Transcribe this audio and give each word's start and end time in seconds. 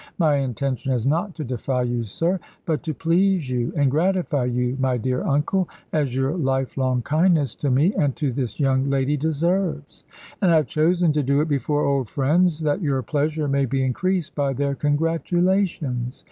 My 0.17 0.37
intention 0.37 0.91
is 0.91 1.05
not 1.05 1.35
to 1.35 1.43
defy 1.43 1.83
you, 1.83 2.05
sir; 2.05 2.39
but 2.65 2.81
to 2.81 2.93
please 2.95 3.51
you 3.51 3.71
and 3.75 3.91
gratify 3.91 4.45
you, 4.45 4.75
my 4.79 4.97
dear 4.97 5.21
uncle, 5.23 5.69
as 5.93 6.15
your 6.15 6.35
lifelong 6.35 7.03
kindness 7.03 7.53
to 7.57 7.69
me 7.69 7.93
and 7.93 8.15
to 8.15 8.31
this 8.31 8.59
young 8.59 8.89
lady 8.89 9.15
deserves. 9.15 10.03
And 10.41 10.49
I 10.51 10.55
have 10.55 10.65
chosen 10.67 11.13
to 11.13 11.21
do 11.21 11.39
it 11.41 11.47
before 11.47 11.85
old 11.85 12.09
friends, 12.09 12.61
that 12.61 12.81
your 12.81 13.03
pleasure 13.03 13.47
may 13.47 13.65
be 13.65 13.83
increased 13.83 14.33
by 14.33 14.53
their 14.53 14.73
congratulations. 14.73 16.19